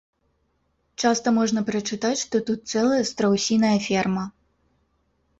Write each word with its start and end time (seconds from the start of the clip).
Часта 1.01 1.27
можна 1.39 1.61
прачытаць, 1.67 2.17
што 2.25 2.35
тут 2.47 2.59
цэлая 2.77 3.03
страусіная 3.09 3.75
ферма. 3.89 4.23